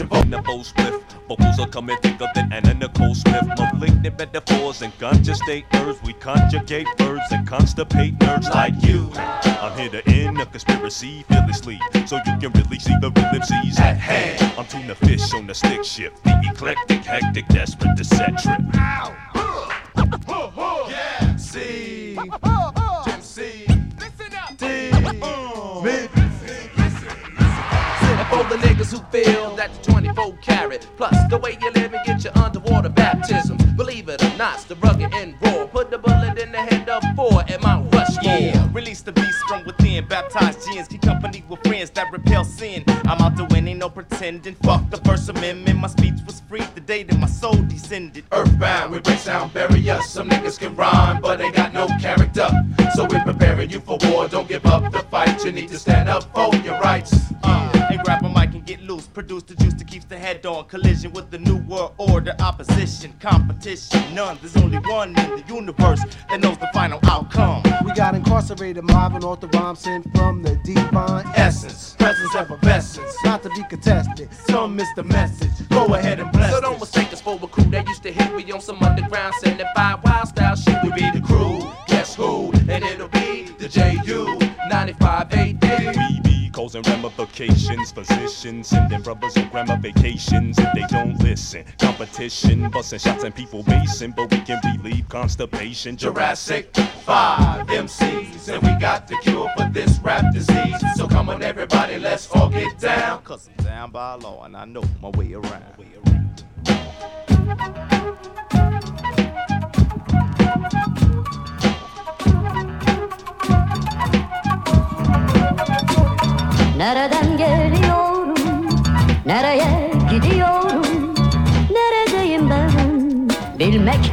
'em, 0.00 0.08
kill 0.08 0.18
'em 0.18 0.30
with 0.30 0.32
your. 0.32 0.42
The 0.42 0.42
full 0.42 0.64
spliff. 0.64 1.02
Vocals 1.28 1.58
are 1.60 1.68
coming 1.68 1.96
thicker 2.02 2.28
than 2.34 2.52
Anna 2.52 2.74
Nicole 2.74 3.14
Smith. 3.14 3.44
Malignant 3.74 4.18
metaphors 4.18 4.82
and 4.82 4.92
ganja 4.98 5.34
state 5.34 5.64
nerves. 5.72 5.98
We 6.02 6.12
conjugate 6.14 6.88
verbs 6.98 7.30
and 7.32 7.46
constipate 7.46 8.18
nerds 8.18 8.48
like 8.50 8.74
you. 8.82 9.10
I'm 9.16 9.78
here 9.78 9.90
to 9.90 10.08
end 10.08 10.40
a 10.40 10.46
conspiracy 10.46 11.24
fearlessly. 11.28 11.80
So 12.06 12.16
you 12.16 12.38
can 12.38 12.52
really 12.52 12.78
see 12.78 12.94
the 13.00 13.10
real 13.10 13.40
MCs 13.40 13.78
At 13.80 13.96
hand. 13.98 14.52
I'm 14.58 14.66
tuna 14.66 14.94
fish 14.94 15.32
on 15.34 15.46
the 15.46 15.54
stick 15.54 15.84
shift. 15.84 16.22
The 16.24 16.40
eclectic, 16.52 17.04
hectic, 17.04 17.46
desperate 17.48 17.96
to 17.96 18.04
set 18.04 18.38
trip. 18.38 18.60
Yeah, 20.88 21.36
C. 21.36 22.16
Jim 23.04 23.20
C. 23.20 23.66
Listen 23.98 24.34
up. 24.36 24.56
D. 24.56 24.90
Me. 25.84 26.21
For 28.32 28.42
the 28.44 28.56
niggas 28.56 28.90
who 28.90 28.98
feel 29.10 29.54
that 29.56 29.74
the 29.74 29.92
24 29.92 30.38
carat 30.38 30.88
plus 30.96 31.14
the 31.28 31.36
way 31.36 31.58
you 31.60 31.70
live 31.72 31.92
and 31.92 32.06
get 32.06 32.24
your 32.24 32.32
underwater 32.38 32.88
baptism. 32.88 33.58
Believe 33.76 34.08
it 34.08 34.24
or 34.24 34.36
not, 34.38 34.54
it's 34.54 34.64
the 34.64 34.74
rugged 34.76 35.12
and 35.12 35.34
raw. 35.42 35.66
Put 35.66 35.90
the 35.90 35.98
bullet 35.98 36.38
in 36.38 36.50
the 36.50 36.56
head 36.56 36.88
of 36.88 37.02
four 37.14 37.42
at 37.42 37.60
Mount 37.60 37.94
Rushmore. 37.94 38.38
Yeah, 38.38 38.66
release 38.72 39.02
the 39.02 39.12
beast 39.12 39.36
from 39.46 39.66
within. 39.66 40.08
Baptized 40.08 40.66
gins, 40.66 40.88
keep 40.88 41.02
company 41.02 41.44
with 41.46 41.60
friends 41.62 41.90
that 41.90 42.10
repel 42.10 42.42
sin. 42.42 42.84
I'm 43.04 43.20
out 43.20 43.36
to 43.36 43.44
win, 43.50 43.68
ain't 43.68 43.80
no 43.80 43.90
pretending. 43.90 44.54
Fuck 44.62 44.88
the 44.88 44.96
First 45.08 45.28
Amendment. 45.28 45.78
My 45.80 45.88
speech 45.88 46.18
was 46.24 46.40
free 46.48 46.62
the 46.74 46.80
day 46.80 47.02
that 47.02 47.18
my 47.18 47.26
soul 47.26 47.60
descended. 47.68 48.24
Earthbound, 48.32 48.92
we 48.92 49.00
break 49.00 49.18
sound 49.18 49.52
barriers. 49.52 50.06
Some 50.06 50.30
niggas 50.30 50.58
can 50.58 50.74
rhyme, 50.74 51.20
but 51.20 51.36
they 51.36 51.50
got 51.50 51.74
no 51.74 51.86
character. 52.00 52.48
So 52.94 53.04
we're 53.04 53.24
preparing 53.24 53.68
you 53.68 53.80
for 53.80 53.98
war. 54.04 54.26
Don't 54.26 54.48
give 54.48 54.64
up 54.64 54.90
the 54.90 55.00
fight. 55.00 55.44
You 55.44 55.52
need 55.52 55.68
to 55.68 55.78
stand 55.78 56.08
up 56.08 56.24
for 56.34 56.56
your 56.64 56.80
rights. 56.80 57.14
Uh, 57.42 57.71
grab 58.18 58.24
a 58.24 58.40
mic 58.40 58.54
and 58.54 58.66
get 58.66 58.82
loose. 58.82 59.06
Produce 59.06 59.42
the 59.44 59.54
juice 59.54 59.74
that 59.74 59.86
keeps 59.86 60.04
the 60.04 60.18
head 60.18 60.44
on. 60.44 60.64
Collision 60.66 61.12
with 61.12 61.30
the 61.30 61.38
new 61.38 61.56
world 61.58 61.92
order. 61.98 62.34
Opposition, 62.40 63.12
competition, 63.20 64.14
none. 64.14 64.38
There's 64.40 64.56
only 64.56 64.78
one 64.78 65.10
in 65.10 65.30
the 65.36 65.44
universe 65.48 66.00
that 66.28 66.40
knows 66.40 66.58
the 66.58 66.68
final 66.74 67.00
outcome. 67.04 67.62
We 67.84 67.92
got 67.92 68.14
incarcerated 68.14 68.84
Marvin 68.84 69.24
off 69.24 69.40
the 69.40 69.48
rhyme 69.48 69.76
sent 69.76 70.06
from 70.14 70.42
the 70.42 70.56
divine 70.64 71.26
Essence, 71.34 71.94
presence, 71.98 72.34
effervescence. 72.34 73.14
Not 73.24 73.42
to 73.44 73.50
be 73.50 73.62
contested. 73.68 74.28
Some 74.32 74.76
miss 74.76 74.88
the 74.94 75.04
message. 75.04 75.68
Go 75.70 75.94
ahead 75.94 76.20
and 76.20 76.30
bless 76.32 76.52
So 76.52 76.60
don't 76.60 76.80
mistake 76.80 77.12
us 77.12 77.20
for 77.20 77.38
a 77.42 77.46
crew 77.46 77.64
that 77.64 77.86
used 77.86 78.02
to 78.02 78.12
hit 78.12 78.34
me 78.34 78.50
on 78.52 78.60
some 78.60 78.82
underground 78.82 79.34
75 79.36 80.04
wild 80.04 80.28
style 80.28 80.56
shit. 80.56 80.76
We 80.82 80.90
be 80.90 81.10
the 81.10 81.22
crew. 81.24 81.62
Guess 81.86 82.16
who? 82.16 82.52
And 82.68 82.84
it'll 82.84 83.08
be 83.08 83.48
the 83.58 83.68
JU 83.68 84.38
95 84.68 85.32
AD. 85.32 86.31
Causing 86.62 86.82
ramifications. 86.82 87.90
Physicians 87.90 88.68
sending 88.68 89.02
brothers 89.02 89.36
on 89.36 89.48
grandma 89.48 89.74
vacations 89.78 90.56
if 90.60 90.72
they 90.74 90.86
don't 90.86 91.18
listen. 91.18 91.64
Competition, 91.80 92.70
busting 92.70 93.00
shots 93.00 93.24
and 93.24 93.34
people 93.34 93.64
basing, 93.64 94.12
but 94.12 94.30
we 94.30 94.38
can 94.42 94.60
relieve 94.64 95.08
constipation. 95.08 95.96
Jurassic 95.96 96.72
5 96.76 97.66
MCs. 97.66 98.48
And 98.48 98.62
we 98.62 98.80
got 98.80 99.08
the 99.08 99.16
cure 99.16 99.50
for 99.56 99.68
this 99.72 99.98
rap 100.04 100.32
disease. 100.32 100.76
So 100.94 101.08
come 101.08 101.30
on, 101.30 101.42
everybody, 101.42 101.98
let's 101.98 102.30
all 102.30 102.48
get 102.48 102.78
down. 102.78 103.22
Cause 103.24 103.50
I'm 103.58 103.64
down 103.64 103.90
by 103.90 104.14
law 104.14 104.44
and 104.44 104.56
I 104.56 104.64
know 104.64 104.84
my 105.00 105.08
way 105.08 105.32
around. 105.32 105.82
Nereden 107.52 107.91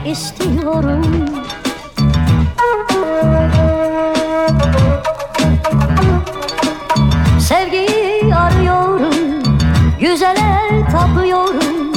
istiyorum. 0.06 1.26
Sevgiyi 7.40 8.36
arıyorum, 8.36 9.44
güzele 10.00 10.88
tapıyorum. 10.92 11.94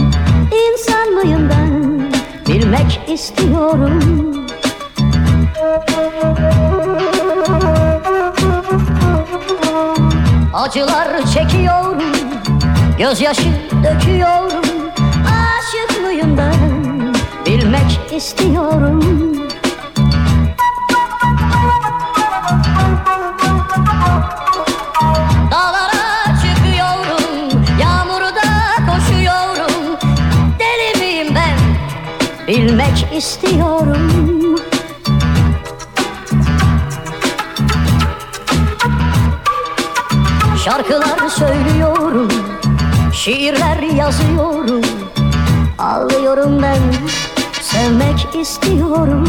İnsan 0.53 1.09
mıyım 1.15 1.51
ben? 1.51 2.03
Bilmek 2.49 3.01
istiyorum. 3.09 4.01
Acılar 10.55 11.09
çekiyorum, 11.35 12.03
gözyaşı 12.99 13.49
döküyorum. 13.85 14.42
Bilmek 17.73 18.13
istiyorum. 18.13 19.01
Dağlara 25.51 26.25
çıkıyorum, 26.43 27.65
yağmurda 27.81 28.43
koşuyorum. 28.87 29.99
Deli 30.59 31.35
ben? 31.35 31.59
Bilmek 32.49 33.13
istiyorum. 33.17 34.11
Şarkılar 40.65 41.29
söylüyorum, 41.29 42.29
şiirler 43.13 43.79
yazıyorum. 43.79 44.83
Ağlıyorum 45.79 46.63
ben, 46.63 46.79
sevmek 47.83 48.35
istiyorum. 48.35 49.29